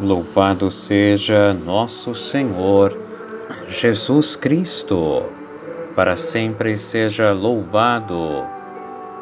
Louvado 0.00 0.68
seja 0.68 1.54
nosso 1.54 2.14
Senhor 2.14 2.96
Jesus 3.68 4.34
Cristo, 4.34 5.22
para 5.94 6.16
sempre 6.16 6.76
seja 6.76 7.32
louvado. 7.32 8.44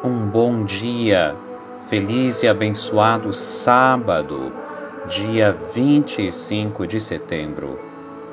Um 0.03 0.25
bom 0.25 0.63
dia, 0.65 1.35
feliz 1.85 2.41
e 2.41 2.47
abençoado 2.47 3.31
sábado, 3.31 4.51
dia 5.07 5.51
25 5.73 6.85
de 6.85 7.01
setembro. 7.01 7.79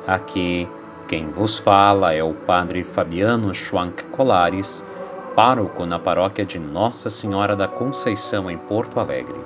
Aqui 0.06 0.69
quem 1.06 1.30
vos 1.30 1.59
fala 1.59 2.12
é 2.12 2.23
o 2.23 2.34
Padre 2.34 2.84
Fabiano 2.84 3.55
Schwank 3.55 4.05
Colares, 4.05 4.84
pároco 5.34 5.87
na 5.87 5.98
paróquia 5.98 6.45
de 6.45 6.59
Nossa 6.59 7.09
Senhora 7.09 7.56
da 7.56 7.66
Conceição, 7.66 8.51
em 8.51 8.59
Porto 8.59 9.01
Alegre. 9.01 9.41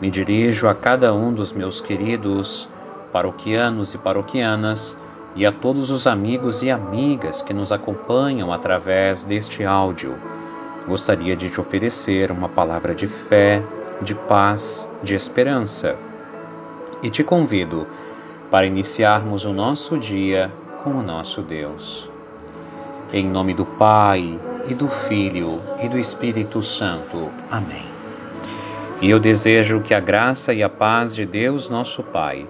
Me 0.00 0.10
dirijo 0.10 0.66
a 0.66 0.74
cada 0.74 1.14
um 1.14 1.32
dos 1.32 1.52
meus 1.52 1.80
queridos 1.80 2.68
paroquianos 3.12 3.94
e 3.94 3.98
paroquianas 3.98 4.96
e 5.36 5.46
a 5.46 5.52
todos 5.52 5.92
os 5.92 6.08
amigos 6.08 6.64
e 6.64 6.70
amigas 6.72 7.40
que 7.40 7.54
nos 7.54 7.70
acompanham 7.70 8.52
através 8.52 9.22
deste 9.22 9.64
áudio. 9.64 10.16
Gostaria 10.88 11.36
de 11.36 11.48
te 11.48 11.60
oferecer 11.60 12.32
uma 12.32 12.48
palavra 12.48 12.96
de 12.96 13.06
fé, 13.06 13.62
de 14.02 14.16
paz, 14.16 14.88
de 15.04 15.14
esperança. 15.14 15.96
E 17.02 17.10
te 17.10 17.24
convido 17.24 17.86
para 18.50 18.66
iniciarmos 18.66 19.44
o 19.44 19.52
nosso 19.52 19.98
dia 19.98 20.50
com 20.82 20.90
o 20.90 21.02
nosso 21.02 21.42
Deus. 21.42 22.08
Em 23.12 23.26
nome 23.26 23.54
do 23.54 23.66
Pai, 23.66 24.38
e 24.68 24.74
do 24.74 24.88
Filho, 24.88 25.60
e 25.82 25.88
do 25.88 25.98
Espírito 25.98 26.62
Santo. 26.62 27.30
Amém. 27.50 27.84
E 29.00 29.10
eu 29.10 29.18
desejo 29.18 29.80
que 29.80 29.94
a 29.94 30.00
graça 30.00 30.54
e 30.54 30.62
a 30.62 30.68
paz 30.68 31.14
de 31.14 31.26
Deus, 31.26 31.68
nosso 31.68 32.02
Pai, 32.02 32.46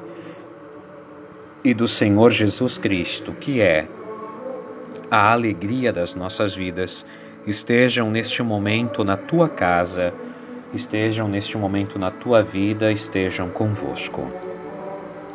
e 1.64 1.72
do 1.72 1.88
Senhor 1.88 2.30
Jesus 2.30 2.77
Cristo, 2.77 3.32
que 3.32 3.60
é 3.60 3.86
a 5.10 5.32
alegria 5.32 5.92
das 5.92 6.14
nossas 6.14 6.55
vidas, 6.55 7.06
estejam 7.46 8.10
neste 8.10 8.42
momento 8.42 9.05
na 9.05 9.16
tua 9.16 9.48
casa, 9.48 10.12
estejam 10.74 11.28
neste 11.28 11.56
momento 11.58 11.98
na 11.98 12.10
tua 12.10 12.42
vida, 12.42 12.90
estejam 12.90 13.50
convosco. 13.50 14.26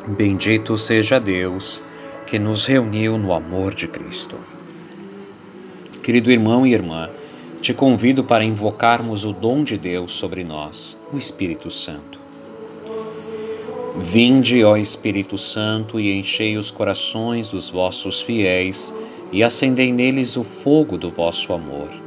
Bendito 0.08 0.78
seja 0.78 1.20
Deus 1.20 1.82
que 2.26 2.40
nos 2.40 2.66
reuniu 2.66 3.18
no 3.18 3.34
amor 3.34 3.74
de 3.74 3.88
Cristo. 3.88 4.38
Querido 6.02 6.32
irmão 6.32 6.66
e 6.66 6.74
irmã, 6.74 7.10
te 7.62 7.74
convido 7.74 8.24
para 8.24 8.44
invocarmos 8.44 9.26
o 9.26 9.34
dom 9.34 9.64
de 9.64 9.78
Deus 9.78 10.14
sobre 10.14 10.44
nós, 10.44 10.98
o 11.12 11.18
Espírito 11.18 11.70
Santo. 11.70 12.20
Vinde, 14.00 14.64
ó 14.64 14.78
Espírito 14.78 15.38
Santo, 15.38 16.00
e 16.00 16.14
enchei 16.14 16.56
os 16.56 16.72
corações 16.72 17.48
dos 17.48 17.70
vossos 17.70 18.22
fiéis, 18.22 18.94
e 19.32 19.44
acendei 19.44 19.92
neles 19.92 20.38
o 20.38 20.44
fogo 20.44 20.98
do 20.98 21.10
vosso 21.10 21.52
amor. 21.52 22.07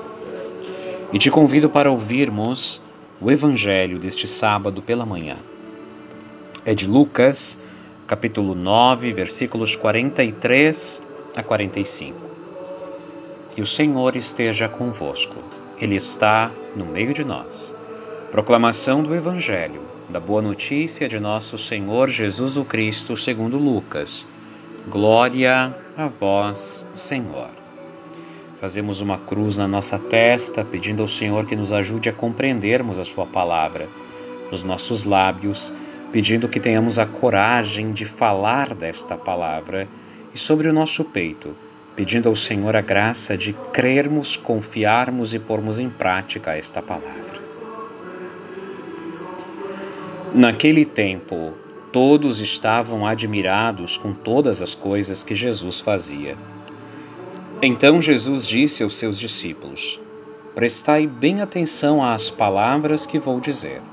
E 1.13 1.19
te 1.19 1.29
convido 1.29 1.69
para 1.69 1.91
ouvirmos 1.91 2.81
o 3.19 3.29
Evangelho 3.29 3.99
deste 3.99 4.27
sábado 4.27 4.81
pela 4.81 5.05
manhã. 5.05 5.37
É 6.65 6.73
de 6.73 6.87
Lucas, 6.87 7.59
capítulo 8.07 8.55
9, 8.55 9.11
versículos 9.11 9.75
43 9.75 11.03
a 11.35 11.43
45. 11.43 12.17
Que 13.53 13.61
o 13.61 13.65
Senhor 13.65 14.15
esteja 14.15 14.69
convosco. 14.69 15.35
Ele 15.77 15.95
está 15.95 16.49
no 16.75 16.85
meio 16.85 17.13
de 17.13 17.25
nós. 17.25 17.75
Proclamação 18.31 19.03
do 19.03 19.13
Evangelho, 19.13 19.81
da 20.07 20.19
Boa 20.19 20.41
Notícia 20.41 21.09
de 21.09 21.19
nosso 21.19 21.57
Senhor 21.57 22.09
Jesus 22.09 22.55
o 22.55 22.63
Cristo, 22.63 23.17
segundo 23.17 23.57
Lucas. 23.57 24.25
Glória 24.87 25.75
a 25.97 26.07
vós, 26.07 26.87
Senhor. 26.93 27.60
Fazemos 28.61 29.01
uma 29.01 29.17
cruz 29.17 29.57
na 29.57 29.67
nossa 29.67 29.99
testa, 29.99 30.63
pedindo 30.63 31.01
ao 31.01 31.07
Senhor 31.07 31.45
que 31.45 31.55
nos 31.55 31.73
ajude 31.73 32.07
a 32.07 32.13
compreendermos 32.13 32.97
a 32.97 33.03
Sua 33.03 33.25
palavra, 33.25 33.89
nos 34.49 34.63
nossos 34.63 35.03
lábios, 35.03 35.73
pedindo 36.13 36.47
que 36.47 36.59
tenhamos 36.59 36.97
a 36.97 37.05
coragem 37.05 37.91
de 37.91 38.05
falar 38.05 38.73
desta 38.73 39.17
palavra 39.17 39.87
e 40.33 40.37
sobre 40.37 40.69
o 40.69 40.73
nosso 40.73 41.03
peito 41.03 41.53
pedindo 41.95 42.29
ao 42.29 42.35
Senhor 42.35 42.75
a 42.75 42.81
graça 42.81 43.37
de 43.37 43.53
crermos, 43.73 44.35
confiarmos 44.35 45.33
e 45.33 45.39
pormos 45.39 45.79
em 45.79 45.89
prática 45.89 46.55
esta 46.55 46.81
palavra. 46.81 47.41
Naquele 50.33 50.85
tempo, 50.85 51.53
todos 51.91 52.39
estavam 52.39 53.05
admirados 53.05 53.97
com 53.97 54.13
todas 54.13 54.61
as 54.61 54.73
coisas 54.73 55.23
que 55.23 55.35
Jesus 55.35 55.81
fazia. 55.81 56.37
Então 57.63 58.01
Jesus 58.01 58.47
disse 58.47 58.81
aos 58.81 58.95
seus 58.95 59.19
discípulos: 59.19 59.99
Prestai 60.55 61.05
bem 61.05 61.41
atenção 61.41 62.03
às 62.03 62.27
palavras 62.27 63.05
que 63.05 63.19
vou 63.19 63.39
dizer. 63.39 63.83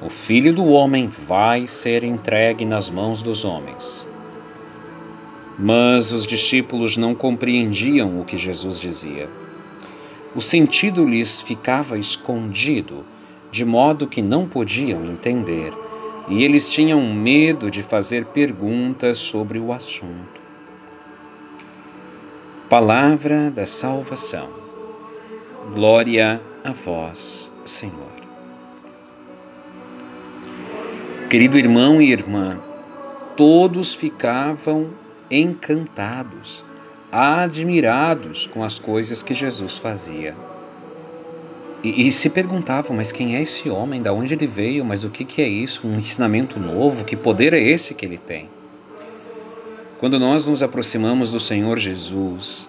O 0.00 0.08
filho 0.08 0.54
do 0.54 0.64
homem 0.64 1.06
vai 1.06 1.66
ser 1.66 2.02
entregue 2.02 2.64
nas 2.64 2.88
mãos 2.88 3.20
dos 3.20 3.44
homens. 3.44 4.08
Mas 5.58 6.12
os 6.12 6.26
discípulos 6.26 6.96
não 6.96 7.14
compreendiam 7.14 8.18
o 8.20 8.24
que 8.24 8.38
Jesus 8.38 8.80
dizia. 8.80 9.28
O 10.34 10.40
sentido 10.40 11.04
lhes 11.04 11.42
ficava 11.42 11.98
escondido, 11.98 13.04
de 13.50 13.66
modo 13.66 14.06
que 14.06 14.22
não 14.22 14.48
podiam 14.48 15.04
entender, 15.04 15.74
e 16.26 16.42
eles 16.42 16.70
tinham 16.70 17.02
medo 17.12 17.70
de 17.70 17.82
fazer 17.82 18.24
perguntas 18.26 19.18
sobre 19.18 19.58
o 19.58 19.72
assunto. 19.72 20.45
Palavra 22.68 23.48
da 23.48 23.64
salvação. 23.64 24.48
Glória 25.72 26.40
a 26.64 26.72
vós, 26.72 27.52
Senhor. 27.64 28.10
Querido 31.30 31.58
irmão 31.58 32.02
e 32.02 32.10
irmã, 32.10 32.58
todos 33.36 33.94
ficavam 33.94 34.90
encantados, 35.30 36.64
admirados 37.12 38.48
com 38.48 38.64
as 38.64 38.80
coisas 38.80 39.22
que 39.22 39.32
Jesus 39.32 39.78
fazia. 39.78 40.34
E, 41.84 42.08
e, 42.08 42.10
se 42.10 42.30
perguntavam, 42.30 42.96
mas 42.96 43.12
quem 43.12 43.36
é 43.36 43.42
esse 43.42 43.70
homem? 43.70 44.02
Da 44.02 44.12
onde 44.12 44.34
ele 44.34 44.46
veio? 44.48 44.84
Mas 44.84 45.04
o 45.04 45.10
que, 45.10 45.24
que 45.24 45.40
é 45.40 45.46
isso? 45.46 45.86
Um 45.86 45.96
ensinamento 45.98 46.58
novo? 46.58 47.04
Que 47.04 47.14
poder 47.14 47.52
é 47.52 47.60
esse 47.60 47.94
que 47.94 48.04
ele 48.04 48.18
tem? 48.18 48.48
Quando 49.98 50.18
nós 50.18 50.46
nos 50.46 50.62
aproximamos 50.62 51.32
do 51.32 51.40
Senhor 51.40 51.78
Jesus, 51.78 52.68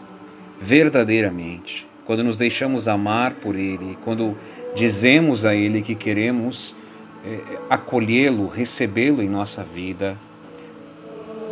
verdadeiramente, 0.61 1.85
quando 2.05 2.23
nos 2.23 2.37
deixamos 2.37 2.87
amar 2.87 3.33
por 3.33 3.53
Ele, 3.53 3.97
quando 4.01 4.37
dizemos 4.73 5.43
a 5.43 5.53
Ele 5.53 5.81
que 5.81 5.93
queremos 5.93 6.73
é, 7.25 7.39
acolhê-lo, 7.69 8.47
recebê-lo 8.47 9.21
em 9.21 9.27
nossa 9.27 9.61
vida, 9.61 10.17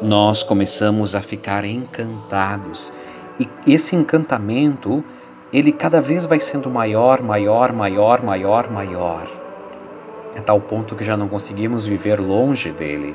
nós 0.02 0.44
começamos 0.44 1.14
a 1.14 1.22
ficar 1.22 1.66
encantados. 1.66 2.94
E 3.38 3.46
esse 3.68 3.98
encantamento, 3.98 5.04
ele 5.52 5.74
cada 5.74 6.02
vez 6.02 6.26
vai 6.26 6.40
sendo 6.40 6.70
maior, 6.70 7.22
maior, 7.22 7.74
maior, 7.74 8.24
maior, 8.24 8.72
maior. 8.72 9.28
É 10.34 10.40
tal 10.40 10.62
ponto 10.62 10.96
que 10.96 11.04
já 11.04 11.18
não 11.18 11.28
conseguimos 11.28 11.86
viver 11.86 12.18
longe 12.18 12.72
dele. 12.72 13.14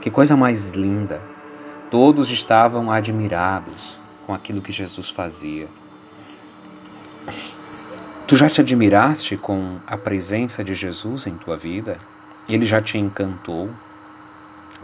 Que 0.00 0.10
coisa 0.12 0.36
mais 0.36 0.68
linda! 0.68 1.35
Todos 1.90 2.30
estavam 2.30 2.90
admirados 2.90 3.96
com 4.26 4.34
aquilo 4.34 4.60
que 4.60 4.72
Jesus 4.72 5.08
fazia. 5.08 5.68
Tu 8.26 8.34
já 8.34 8.50
te 8.50 8.60
admiraste 8.60 9.36
com 9.36 9.78
a 9.86 9.96
presença 9.96 10.64
de 10.64 10.74
Jesus 10.74 11.28
em 11.28 11.36
tua 11.36 11.56
vida? 11.56 11.96
Ele 12.48 12.66
já 12.66 12.80
te 12.80 12.98
encantou? 12.98 13.70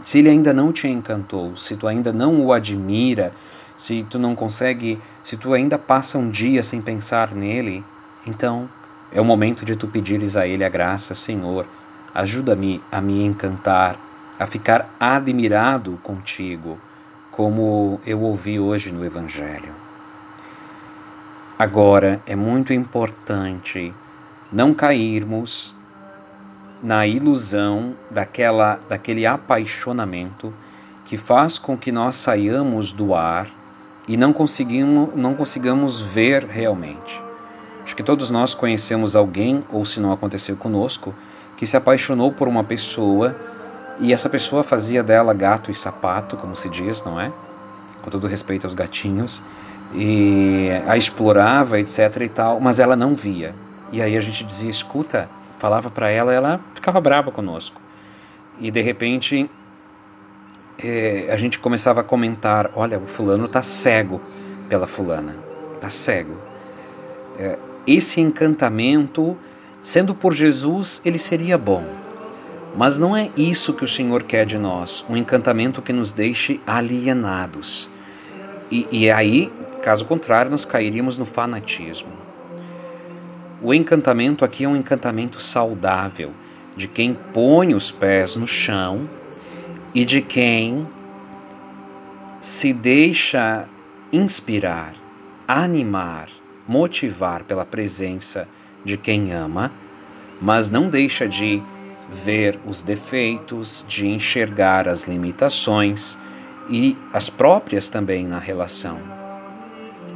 Se 0.01 0.19
ele 0.19 0.29
ainda 0.29 0.53
não 0.53 0.71
te 0.71 0.87
encantou, 0.87 1.57
se 1.57 1.75
tu 1.75 1.87
ainda 1.87 2.13
não 2.13 2.41
o 2.41 2.53
admira, 2.53 3.33
se 3.75 4.05
tu 4.09 4.17
não 4.17 4.33
consegue, 4.33 4.97
se 5.21 5.35
tu 5.35 5.53
ainda 5.53 5.77
passa 5.77 6.17
um 6.17 6.29
dia 6.29 6.63
sem 6.63 6.81
pensar 6.81 7.35
nele, 7.35 7.83
então 8.25 8.69
é 9.11 9.19
o 9.19 9.25
momento 9.25 9.65
de 9.65 9.75
tu 9.75 9.89
pedires 9.89 10.37
a 10.37 10.47
ele 10.47 10.63
a 10.63 10.69
graça, 10.69 11.13
Senhor, 11.13 11.65
ajuda-me 12.15 12.81
a 12.89 13.01
me 13.01 13.25
encantar, 13.25 13.99
a 14.39 14.47
ficar 14.47 14.89
admirado 14.97 15.99
contigo, 16.01 16.79
como 17.33 17.99
eu 18.05 18.21
ouvi 18.21 18.59
hoje 18.59 18.91
no 18.91 19.03
evangelho. 19.03 19.73
Agora 21.57 22.21
é 22.27 22.35
muito 22.35 22.71
importante 22.71 23.91
não 24.51 24.71
cairmos 24.71 25.75
na 26.83 27.07
ilusão 27.07 27.95
daquela, 28.11 28.79
daquele 28.87 29.25
apaixonamento 29.25 30.53
que 31.05 31.17
faz 31.17 31.57
com 31.57 31.75
que 31.75 31.91
nós 31.91 32.17
saiamos 32.17 32.91
do 32.91 33.15
ar 33.15 33.49
e 34.07 34.15
não 34.15 34.31
conseguimos, 34.31 35.15
não 35.15 35.33
consigamos 35.33 35.99
ver 35.99 36.45
realmente. 36.45 37.19
Acho 37.83 37.95
que 37.95 38.03
todos 38.03 38.29
nós 38.29 38.53
conhecemos 38.53 39.15
alguém, 39.15 39.63
ou 39.71 39.83
se 39.85 39.99
não 39.99 40.13
aconteceu 40.13 40.55
conosco, 40.55 41.15
que 41.57 41.65
se 41.65 41.75
apaixonou 41.75 42.31
por 42.31 42.47
uma 42.47 42.63
pessoa 42.63 43.35
e 43.99 44.13
essa 44.13 44.29
pessoa 44.29 44.63
fazia 44.63 45.03
dela 45.03 45.33
gato 45.33 45.69
e 45.69 45.75
sapato, 45.75 46.35
como 46.37 46.55
se 46.55 46.69
diz, 46.69 47.03
não 47.03 47.19
é? 47.19 47.31
Com 48.01 48.09
todo 48.09 48.27
respeito 48.27 48.65
aos 48.65 48.73
gatinhos, 48.73 49.41
e 49.93 50.69
a 50.87 50.97
explorava, 50.97 51.79
etc 51.79 52.21
e 52.21 52.29
tal, 52.29 52.59
mas 52.59 52.79
ela 52.79 52.95
não 52.95 53.15
via. 53.15 53.53
E 53.91 54.01
aí 54.01 54.17
a 54.17 54.21
gente 54.21 54.43
dizia: 54.43 54.69
escuta, 54.69 55.29
falava 55.59 55.89
para 55.89 56.09
ela, 56.09 56.33
ela 56.33 56.59
ficava 56.73 56.99
brava 56.99 57.31
conosco. 57.31 57.79
E 58.59 58.71
de 58.71 58.81
repente 58.81 59.49
é, 60.77 61.29
a 61.31 61.37
gente 61.37 61.59
começava 61.59 62.01
a 62.01 62.03
comentar: 62.03 62.71
olha, 62.75 62.97
o 62.97 63.05
fulano 63.07 63.45
está 63.45 63.61
cego 63.61 64.19
pela 64.67 64.87
fulana, 64.87 65.35
está 65.75 65.89
cego. 65.89 66.35
É, 67.37 67.57
esse 67.85 68.19
encantamento, 68.21 69.37
sendo 69.81 70.15
por 70.15 70.33
Jesus, 70.33 71.01
ele 71.05 71.19
seria 71.19 71.57
bom. 71.57 72.02
Mas 72.75 72.97
não 72.97 73.15
é 73.15 73.29
isso 73.37 73.73
que 73.73 73.83
o 73.83 73.87
Senhor 73.87 74.23
quer 74.23 74.45
de 74.45 74.57
nós, 74.57 75.05
um 75.07 75.15
encantamento 75.15 75.81
que 75.81 75.93
nos 75.93 76.11
deixe 76.11 76.59
alienados. 76.65 77.89
E, 78.71 78.87
e 78.91 79.11
aí, 79.11 79.51
caso 79.81 80.05
contrário, 80.05 80.49
nós 80.49 80.65
cairíamos 80.65 81.17
no 81.17 81.25
fanatismo. 81.25 82.11
O 83.61 83.73
encantamento 83.73 84.43
aqui 84.43 84.63
é 84.63 84.67
um 84.67 84.75
encantamento 84.75 85.39
saudável, 85.39 86.33
de 86.75 86.87
quem 86.87 87.13
põe 87.13 87.75
os 87.75 87.91
pés 87.91 88.35
no 88.35 88.47
chão 88.47 89.07
e 89.93 90.03
de 90.03 90.21
quem 90.21 90.87
se 92.41 92.73
deixa 92.73 93.69
inspirar, 94.11 94.95
animar, 95.47 96.29
motivar 96.67 97.43
pela 97.43 97.65
presença 97.65 98.47
de 98.83 98.97
quem 98.97 99.31
ama, 99.31 99.71
mas 100.41 100.69
não 100.69 100.89
deixa 100.89 101.27
de 101.27 101.61
ver 102.13 102.59
os 102.65 102.81
defeitos, 102.81 103.83
de 103.87 104.07
enxergar 104.07 104.87
as 104.87 105.03
limitações 105.03 106.17
e 106.69 106.97
as 107.11 107.29
próprias 107.29 107.89
também 107.89 108.25
na 108.25 108.39
relação. 108.39 108.99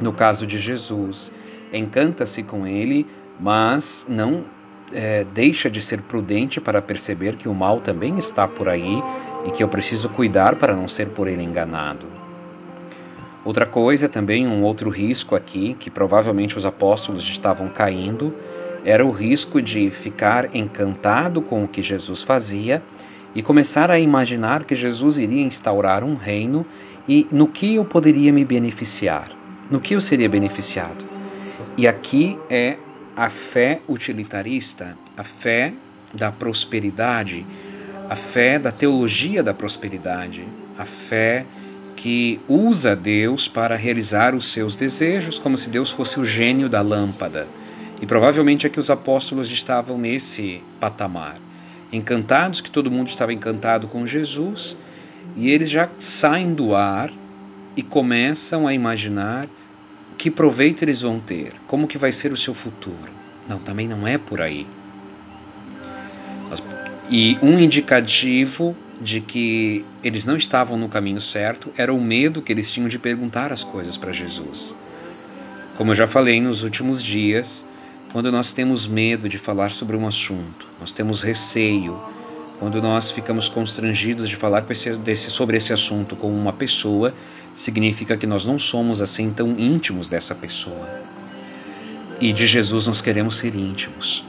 No 0.00 0.12
caso 0.12 0.46
de 0.46 0.58
Jesus, 0.58 1.32
encanta-se 1.72 2.42
com 2.42 2.66
ele, 2.66 3.06
mas 3.38 4.06
não 4.08 4.44
é, 4.92 5.24
deixa 5.24 5.68
de 5.68 5.80
ser 5.80 6.02
prudente 6.02 6.60
para 6.60 6.80
perceber 6.80 7.36
que 7.36 7.48
o 7.48 7.54
mal 7.54 7.80
também 7.80 8.16
está 8.16 8.46
por 8.46 8.68
aí 8.68 9.02
e 9.44 9.50
que 9.50 9.62
eu 9.62 9.68
preciso 9.68 10.08
cuidar 10.08 10.56
para 10.56 10.74
não 10.74 10.88
ser 10.88 11.08
por 11.08 11.28
ele 11.28 11.42
enganado. 11.42 12.06
Outra 13.44 13.66
coisa, 13.66 14.08
também 14.08 14.46
um 14.46 14.62
outro 14.62 14.90
risco 14.90 15.34
aqui, 15.34 15.74
que 15.78 15.90
provavelmente 15.90 16.58
os 16.58 16.66
apóstolos 16.66 17.22
estavam 17.28 17.68
caindo, 17.68 18.32
era 18.84 19.04
o 19.04 19.10
risco 19.10 19.60
de 19.60 19.90
ficar 19.90 20.54
encantado 20.54 21.42
com 21.42 21.64
o 21.64 21.68
que 21.68 21.82
Jesus 21.82 22.22
fazia 22.22 22.82
e 23.34 23.42
começar 23.42 23.90
a 23.90 23.98
imaginar 23.98 24.64
que 24.64 24.74
Jesus 24.74 25.18
iria 25.18 25.42
instaurar 25.42 26.02
um 26.02 26.14
reino 26.14 26.66
e 27.06 27.26
no 27.30 27.46
que 27.48 27.74
eu 27.74 27.84
poderia 27.84 28.32
me 28.32 28.44
beneficiar, 28.44 29.30
no 29.70 29.80
que 29.80 29.94
eu 29.94 30.00
seria 30.00 30.28
beneficiado. 30.28 31.04
E 31.76 31.86
aqui 31.86 32.38
é 32.50 32.76
a 33.16 33.30
fé 33.30 33.80
utilitarista, 33.88 34.96
a 35.16 35.24
fé 35.24 35.72
da 36.14 36.30
prosperidade, 36.30 37.44
a 38.08 38.16
fé 38.16 38.58
da 38.58 38.72
teologia 38.72 39.42
da 39.42 39.52
prosperidade, 39.52 40.44
a 40.76 40.84
fé 40.84 41.44
que 41.96 42.40
usa 42.48 42.94
Deus 42.94 43.48
para 43.48 43.74
realizar 43.74 44.34
os 44.34 44.52
seus 44.52 44.76
desejos, 44.76 45.38
como 45.38 45.58
se 45.58 45.68
Deus 45.68 45.90
fosse 45.90 46.20
o 46.20 46.24
gênio 46.24 46.68
da 46.68 46.80
lâmpada. 46.80 47.48
E 48.00 48.06
provavelmente 48.06 48.66
é 48.66 48.70
que 48.70 48.78
os 48.78 48.90
apóstolos 48.90 49.50
estavam 49.50 49.98
nesse 49.98 50.62
patamar, 50.78 51.36
encantados 51.92 52.60
que 52.60 52.70
todo 52.70 52.90
mundo 52.90 53.08
estava 53.08 53.32
encantado 53.32 53.88
com 53.88 54.06
Jesus, 54.06 54.76
e 55.36 55.50
eles 55.50 55.68
já 55.68 55.88
saem 55.98 56.54
do 56.54 56.74
ar 56.74 57.10
e 57.76 57.82
começam 57.82 58.66
a 58.66 58.74
imaginar 58.74 59.48
que 60.16 60.30
proveito 60.30 60.82
eles 60.82 61.02
vão 61.02 61.20
ter? 61.20 61.52
Como 61.66 61.86
que 61.86 61.96
vai 61.96 62.10
ser 62.10 62.32
o 62.32 62.36
seu 62.36 62.52
futuro? 62.52 63.12
Não, 63.48 63.58
também 63.58 63.86
não 63.86 64.06
é 64.06 64.18
por 64.18 64.40
aí. 64.40 64.66
E 67.10 67.38
um 67.40 67.58
indicativo 67.58 68.76
de 69.00 69.20
que 69.20 69.84
eles 70.02 70.24
não 70.24 70.36
estavam 70.36 70.76
no 70.76 70.88
caminho 70.88 71.20
certo 71.20 71.72
era 71.76 71.94
o 71.94 72.00
medo 72.00 72.42
que 72.42 72.52
eles 72.52 72.70
tinham 72.70 72.88
de 72.88 72.98
perguntar 72.98 73.52
as 73.52 73.64
coisas 73.64 73.96
para 73.96 74.12
Jesus. 74.12 74.86
Como 75.76 75.92
eu 75.92 75.94
já 75.94 76.06
falei 76.06 76.40
nos 76.40 76.62
últimos 76.62 77.02
dias, 77.02 77.64
quando 78.12 78.32
nós 78.32 78.52
temos 78.52 78.86
medo 78.86 79.28
de 79.28 79.38
falar 79.38 79.70
sobre 79.70 79.96
um 79.96 80.06
assunto, 80.06 80.66
nós 80.80 80.92
temos 80.92 81.22
receio, 81.22 82.00
quando 82.58 82.80
nós 82.82 83.10
ficamos 83.10 83.48
constrangidos 83.48 84.28
de 84.28 84.34
falar 84.34 84.64
sobre 85.14 85.56
esse 85.56 85.72
assunto 85.72 86.16
com 86.16 86.30
uma 86.32 86.52
pessoa, 86.52 87.14
significa 87.54 88.16
que 88.16 88.26
nós 88.26 88.44
não 88.44 88.58
somos 88.58 89.00
assim 89.00 89.30
tão 89.30 89.58
íntimos 89.58 90.08
dessa 90.08 90.34
pessoa. 90.34 90.88
E 92.20 92.32
de 92.32 92.46
Jesus 92.46 92.86
nós 92.86 93.00
queremos 93.00 93.36
ser 93.36 93.54
íntimos. 93.54 94.24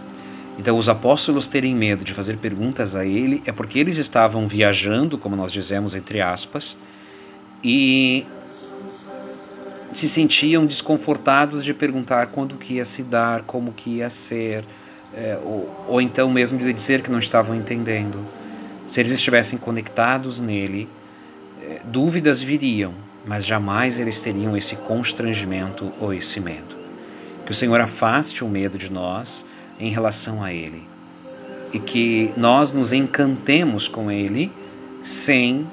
Então, 0.59 0.77
os 0.77 0.89
apóstolos 0.89 1.47
terem 1.47 1.73
medo 1.73 2.03
de 2.03 2.13
fazer 2.13 2.37
perguntas 2.37 2.93
a 2.93 3.05
ele 3.05 3.41
é 3.45 3.51
porque 3.51 3.79
eles 3.79 3.97
estavam 3.97 4.47
viajando, 4.47 5.17
como 5.17 5.35
nós 5.35 5.53
dizemos 5.53 5.95
entre 5.95 6.21
aspas, 6.21 6.77
e 7.63 8.25
se 9.91 10.07
sentiam 10.07 10.65
desconfortados 10.65 11.63
de 11.63 11.73
perguntar 11.73 12.27
quando 12.27 12.55
que 12.55 12.75
ia 12.75 12.85
se 12.85 13.03
dar, 13.03 13.43
como 13.43 13.71
que 13.71 13.97
ia 13.97 14.09
ser, 14.09 14.63
é, 15.13 15.37
ou, 15.43 15.85
ou 15.87 16.01
então 16.01 16.29
mesmo 16.29 16.57
de 16.57 16.71
dizer 16.71 17.01
que 17.01 17.11
não 17.11 17.19
estavam 17.19 17.55
entendendo. 17.55 18.23
Se 18.87 18.99
eles 18.99 19.11
estivessem 19.11 19.57
conectados 19.57 20.39
nele, 20.39 20.87
é, 21.61 21.81
dúvidas 21.85 22.41
viriam, 22.41 22.93
mas 23.25 23.45
jamais 23.45 23.99
eles 23.99 24.21
teriam 24.21 24.55
esse 24.55 24.75
constrangimento 24.75 25.91
ou 25.99 26.13
esse 26.13 26.39
medo. 26.39 26.77
Que 27.45 27.51
o 27.51 27.55
Senhor 27.55 27.79
afaste 27.81 28.43
o 28.43 28.47
medo 28.47 28.77
de 28.77 28.91
nós 28.91 29.45
em 29.79 29.89
relação 29.89 30.43
a 30.43 30.53
Ele 30.53 30.83
e 31.71 31.79
que 31.79 32.31
nós 32.35 32.71
nos 32.71 32.93
encantemos 32.93 33.87
com 33.87 34.11
Ele 34.11 34.51
sem 35.01 35.67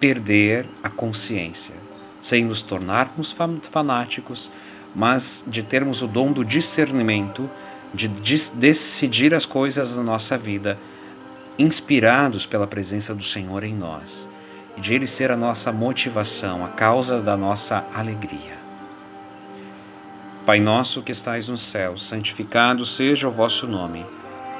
perder 0.00 0.64
a 0.82 0.88
consciência, 0.88 1.74
sem 2.20 2.44
nos 2.44 2.62
tornarmos 2.62 3.34
fanáticos, 3.70 4.50
mas 4.94 5.44
de 5.46 5.62
termos 5.62 6.02
o 6.02 6.06
dom 6.06 6.32
do 6.32 6.44
discernimento 6.44 7.48
de 7.94 8.08
decidir 8.08 9.34
as 9.34 9.46
coisas 9.46 9.96
da 9.96 10.02
nossa 10.02 10.36
vida, 10.36 10.78
inspirados 11.58 12.46
pela 12.46 12.66
presença 12.66 13.14
do 13.14 13.22
Senhor 13.22 13.64
em 13.64 13.74
nós, 13.74 14.28
e 14.76 14.80
de 14.80 14.94
Ele 14.94 15.06
ser 15.06 15.30
a 15.30 15.36
nossa 15.36 15.72
motivação, 15.72 16.64
a 16.64 16.68
causa 16.68 17.20
da 17.20 17.36
nossa 17.36 17.84
alegria. 17.92 18.58
Pai 20.44 20.60
nosso 20.60 21.02
que 21.02 21.12
estais 21.12 21.48
no 21.48 21.58
céu, 21.58 21.96
santificado 21.96 22.84
seja 22.84 23.28
o 23.28 23.32
vosso 23.32 23.66
nome. 23.66 24.04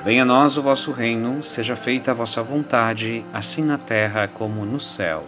Venha 0.04 0.22
a 0.22 0.26
nós 0.26 0.56
o 0.56 0.62
vosso 0.62 0.92
reino, 0.92 1.42
seja 1.42 1.74
feita 1.74 2.10
a 2.10 2.14
vossa 2.14 2.42
vontade, 2.42 3.24
assim 3.32 3.62
na 3.62 3.78
terra 3.78 4.28
como 4.28 4.64
no 4.64 4.78
céu. 4.78 5.24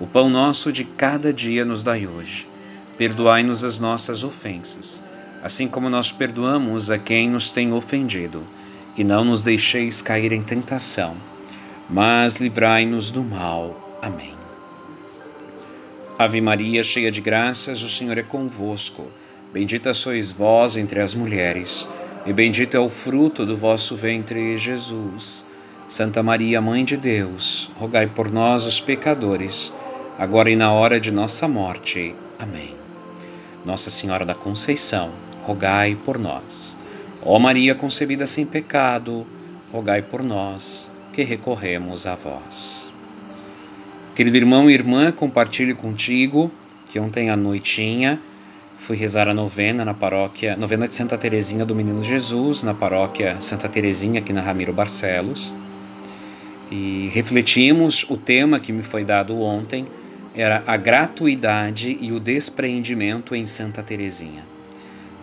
O 0.00 0.06
pão 0.06 0.30
nosso 0.30 0.72
de 0.72 0.82
cada 0.82 1.32
dia 1.32 1.64
nos 1.64 1.82
dai 1.82 2.06
hoje. 2.06 2.48
Perdoai-nos 2.96 3.62
as 3.62 3.78
nossas 3.78 4.24
ofensas 4.24 5.02
assim 5.42 5.66
como 5.66 5.88
nós 5.88 6.12
perdoamos 6.12 6.90
a 6.90 6.98
quem 6.98 7.30
nos 7.30 7.50
tem 7.50 7.72
ofendido, 7.72 8.44
e 8.96 9.04
não 9.04 9.24
nos 9.24 9.42
deixeis 9.42 10.02
cair 10.02 10.32
em 10.32 10.42
tentação, 10.42 11.16
mas 11.88 12.36
livrai-nos 12.36 13.10
do 13.10 13.22
mal. 13.22 13.98
Amém. 14.02 14.34
Ave 16.18 16.40
Maria, 16.40 16.84
cheia 16.84 17.10
de 17.10 17.20
graças, 17.20 17.82
o 17.82 17.88
Senhor 17.88 18.18
é 18.18 18.22
convosco. 18.22 19.10
Bendita 19.52 19.94
sois 19.94 20.30
vós 20.30 20.76
entre 20.76 21.00
as 21.00 21.14
mulheres, 21.14 21.88
e 22.26 22.32
bendito 22.32 22.76
é 22.76 22.80
o 22.80 22.90
fruto 22.90 23.46
do 23.46 23.56
vosso 23.56 23.96
ventre, 23.96 24.58
Jesus. 24.58 25.46
Santa 25.88 26.22
Maria, 26.22 26.60
Mãe 26.60 26.84
de 26.84 26.96
Deus, 26.96 27.70
rogai 27.76 28.06
por 28.06 28.30
nós, 28.30 28.66
os 28.66 28.78
pecadores, 28.78 29.72
agora 30.20 30.50
e 30.50 30.54
na 30.54 30.70
hora 30.70 31.00
de 31.00 31.10
nossa 31.10 31.48
morte. 31.48 32.14
Amém. 32.38 32.74
Nossa 33.64 33.88
Senhora 33.88 34.22
da 34.22 34.34
Conceição, 34.34 35.12
rogai 35.44 35.96
por 36.04 36.18
nós. 36.18 36.76
Ó 37.24 37.38
Maria 37.38 37.74
concebida 37.74 38.26
sem 38.26 38.44
pecado, 38.44 39.26
rogai 39.72 40.02
por 40.02 40.22
nós 40.22 40.90
que 41.14 41.22
recorremos 41.22 42.06
a 42.06 42.16
vós. 42.16 42.90
Querido 44.14 44.36
irmão 44.36 44.68
e 44.68 44.74
irmã, 44.74 45.10
compartilhe 45.10 45.72
contigo 45.72 46.52
que 46.90 47.00
ontem 47.00 47.30
à 47.30 47.36
noitinha 47.36 48.20
fui 48.76 48.98
rezar 48.98 49.26
a 49.26 49.32
novena 49.32 49.86
na 49.86 49.94
paróquia, 49.94 50.54
novena 50.54 50.86
de 50.86 50.94
Santa 50.94 51.16
Teresinha 51.16 51.64
do 51.64 51.74
Menino 51.74 52.04
Jesus, 52.04 52.62
na 52.62 52.74
paróquia 52.74 53.40
Santa 53.40 53.70
Teresinha 53.70 54.20
aqui 54.20 54.34
na 54.34 54.42
Ramiro 54.42 54.74
Barcelos 54.74 55.50
e 56.70 57.10
refletimos 57.14 58.04
o 58.10 58.18
tema 58.18 58.60
que 58.60 58.70
me 58.70 58.82
foi 58.82 59.02
dado 59.02 59.40
ontem 59.40 59.86
era 60.34 60.62
a 60.66 60.76
gratuidade 60.76 61.96
e 62.00 62.12
o 62.12 62.20
despreendimento 62.20 63.34
em 63.34 63.46
Santa 63.46 63.82
Teresinha. 63.82 64.44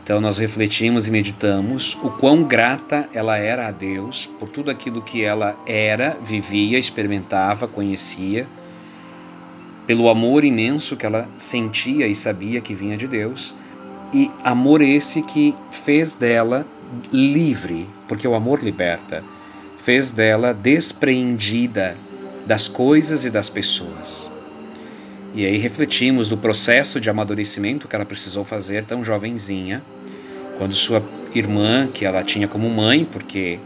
Então 0.03 0.21
nós 0.21 0.37
refletimos 0.37 1.05
e 1.05 1.11
meditamos 1.11 1.97
o 2.01 2.09
quão 2.09 2.43
grata 2.43 3.09
ela 3.13 3.37
era 3.37 3.67
a 3.67 3.71
Deus 3.71 4.25
por 4.25 4.47
tudo 4.47 4.71
aquilo 4.71 5.01
que 5.01 5.21
ela 5.21 5.57
era, 5.65 6.17
vivia, 6.23 6.79
experimentava, 6.79 7.67
conhecia, 7.67 8.47
pelo 9.85 10.09
amor 10.09 10.43
imenso 10.45 10.95
que 10.95 11.05
ela 11.05 11.27
sentia 11.37 12.07
e 12.07 12.15
sabia 12.15 12.61
que 12.61 12.73
vinha 12.73 12.97
de 12.97 13.07
Deus, 13.07 13.53
e 14.13 14.31
amor 14.43 14.81
esse 14.81 15.21
que 15.21 15.53
fez 15.71 16.15
dela 16.15 16.65
livre, 17.11 17.89
porque 18.07 18.27
o 18.27 18.33
amor 18.33 18.63
liberta 18.63 19.23
fez 19.77 20.11
dela 20.11 20.53
despreendida 20.53 21.95
das 22.45 22.67
coisas 22.67 23.25
e 23.25 23.29
das 23.29 23.49
pessoas. 23.49 24.37
E 25.38 25.46
aí 25.46 25.60
refletimos 25.60 26.27
do 26.27 26.36
processo 26.36 27.00
de 27.00 27.12
amadurecimento 27.12 27.88
que 27.88 27.96
ela 27.96 28.08
precisou 28.08 28.44
fazer 28.44 28.88
tão 28.88 29.06
jovenzinha, 29.06 29.84
quando 30.58 30.74
sua 30.74 31.00
irmã, 31.32 31.88
que 31.94 32.06
ela 32.06 32.24
tinha 32.24 32.48
como 32.48 32.67
mãe, 32.67 33.06
porque 33.06 33.60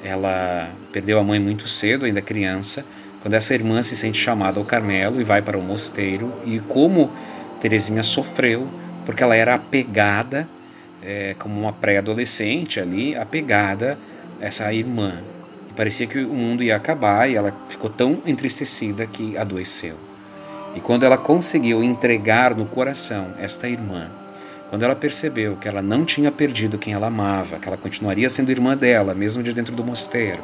ela 0.00 0.70
perdeu 0.92 1.18
a 1.18 1.24
mãe 1.24 1.40
muito 1.40 1.66
cedo, 1.66 2.04
ainda 2.04 2.22
criança, 2.22 2.86
quando 3.20 3.34
essa 3.34 3.52
irmã 3.52 3.82
se 3.82 3.96
sente 3.96 4.16
chamada 4.16 4.60
ao 4.60 4.64
Carmelo 4.64 5.20
e 5.20 5.24
vai 5.24 5.42
para 5.42 5.58
o 5.58 5.60
mosteiro, 5.60 6.32
e 6.46 6.60
como 6.60 7.10
Terezinha 7.60 8.04
sofreu, 8.04 8.68
porque 9.04 9.20
ela 9.20 9.34
era 9.34 9.56
apegada, 9.56 10.48
é, 11.02 11.34
como 11.36 11.60
uma 11.60 11.72
pré-adolescente 11.72 12.78
ali, 12.78 13.16
apegada 13.16 13.98
a 14.40 14.44
essa 14.44 14.72
irmã. 14.72 15.12
Parecia 15.74 16.06
que 16.06 16.20
o 16.20 16.32
mundo 16.32 16.62
ia 16.62 16.76
acabar 16.76 17.28
e 17.28 17.34
ela 17.34 17.52
ficou 17.68 17.90
tão 17.90 18.22
entristecida 18.24 19.04
que 19.04 19.36
adoeceu. 19.36 20.07
E 20.78 20.80
quando 20.80 21.04
ela 21.04 21.18
conseguiu 21.18 21.82
entregar 21.82 22.54
no 22.54 22.64
coração 22.64 23.34
esta 23.36 23.68
irmã, 23.68 24.06
quando 24.70 24.84
ela 24.84 24.94
percebeu 24.94 25.56
que 25.56 25.66
ela 25.66 25.82
não 25.82 26.04
tinha 26.04 26.30
perdido 26.30 26.78
quem 26.78 26.92
ela 26.92 27.08
amava, 27.08 27.58
que 27.58 27.66
ela 27.66 27.76
continuaria 27.76 28.28
sendo 28.28 28.52
irmã 28.52 28.76
dela, 28.76 29.12
mesmo 29.12 29.42
de 29.42 29.52
dentro 29.52 29.74
do 29.74 29.82
mosteiro, 29.82 30.40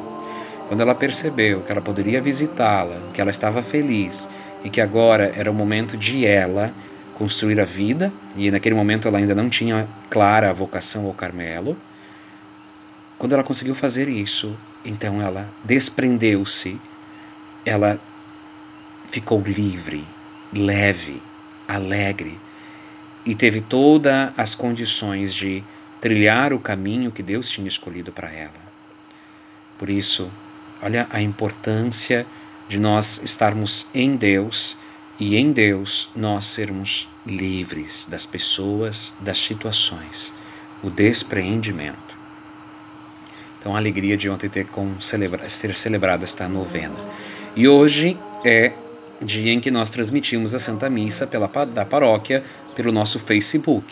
quando 0.67 0.81
ela 0.81 0.93
percebeu 0.93 1.61
que 1.61 1.71
ela 1.71 1.79
poderia 1.79 2.21
visitá-la, 2.21 2.97
que 3.13 3.21
ela 3.21 3.29
estava 3.29 3.63
feliz 3.63 4.27
e 4.61 4.69
que 4.69 4.81
agora 4.81 5.31
era 5.37 5.49
o 5.49 5.53
momento 5.53 5.95
de 5.95 6.25
ela 6.25 6.73
construir 7.13 7.57
a 7.61 7.65
vida, 7.65 8.11
e 8.35 8.51
naquele 8.51 8.75
momento 8.75 9.07
ela 9.07 9.19
ainda 9.19 9.33
não 9.33 9.49
tinha 9.49 9.87
clara 10.09 10.49
a 10.49 10.53
vocação 10.53 11.05
ao 11.05 11.13
Carmelo, 11.13 11.77
quando 13.17 13.31
ela 13.31 13.43
conseguiu 13.43 13.73
fazer 13.73 14.09
isso, 14.09 14.53
então 14.83 15.21
ela 15.21 15.47
desprendeu-se, 15.63 16.77
ela 17.65 17.97
ficou 19.07 19.39
livre, 19.39 20.05
leve, 20.55 21.21
alegre 21.67 22.39
e 23.25 23.35
teve 23.35 23.59
todas 23.59 24.31
as 24.37 24.55
condições 24.55 25.33
de 25.33 25.63
trilhar 25.99 26.53
o 26.53 26.59
caminho 26.59 27.11
que 27.11 27.23
Deus 27.23 27.49
tinha 27.49 27.67
escolhido 27.67 28.11
para 28.11 28.31
ela. 28.31 28.53
Por 29.77 29.89
isso, 29.89 30.31
olha 30.81 31.07
a 31.09 31.21
importância 31.21 32.25
de 32.69 32.79
nós 32.79 33.21
estarmos 33.23 33.87
em 33.93 34.15
Deus 34.15 34.77
e 35.19 35.35
em 35.35 35.51
Deus 35.51 36.09
nós 36.15 36.45
sermos 36.45 37.09
livres 37.25 38.07
das 38.09 38.25
pessoas, 38.25 39.13
das 39.19 39.37
situações, 39.37 40.33
o 40.83 40.89
despreendimento. 40.89 42.15
Então, 43.59 43.75
a 43.75 43.79
alegria 43.79 44.15
de 44.15 44.29
ontem 44.29 44.47
ter, 44.47 44.67
celebra, 45.01 45.47
ter 45.47 45.75
celebrado 45.75 46.23
esta 46.23 46.47
novena. 46.47 46.99
E 47.55 47.67
hoje 47.67 48.17
é 48.43 48.73
dia 49.21 49.51
em 49.51 49.59
que 49.59 49.71
nós 49.71 49.89
transmitimos 49.89 50.53
a 50.53 50.59
Santa 50.59 50.89
Missa 50.89 51.25
pela, 51.25 51.47
da 51.65 51.85
paróquia 51.85 52.43
pelo 52.75 52.91
nosso 52.91 53.19
Facebook. 53.19 53.85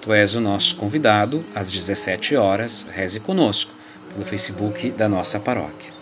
Tu 0.00 0.12
és 0.12 0.34
o 0.34 0.40
nosso 0.40 0.76
convidado, 0.76 1.44
às 1.54 1.70
17 1.70 2.36
horas, 2.36 2.86
reze 2.90 3.20
conosco, 3.20 3.72
pelo 4.12 4.26
Facebook 4.26 4.90
da 4.90 5.08
nossa 5.08 5.40
paróquia. 5.40 5.92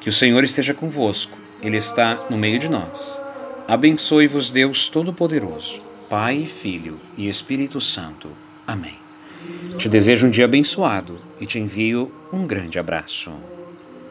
Que 0.00 0.08
o 0.08 0.12
Senhor 0.12 0.42
esteja 0.44 0.74
convosco, 0.74 1.36
Ele 1.60 1.76
está 1.76 2.26
no 2.30 2.36
meio 2.36 2.58
de 2.58 2.68
nós. 2.68 3.20
Abençoe-vos, 3.68 4.50
Deus 4.50 4.88
Todo-Poderoso, 4.88 5.82
Pai, 6.08 6.46
Filho 6.46 6.96
e 7.16 7.28
Espírito 7.28 7.80
Santo. 7.80 8.28
Amém. 8.66 8.98
Te 9.78 9.88
desejo 9.88 10.26
um 10.26 10.30
dia 10.30 10.44
abençoado 10.44 11.20
e 11.40 11.46
te 11.46 11.58
envio 11.58 12.12
um 12.32 12.46
grande 12.46 12.78
abraço. 12.78 13.32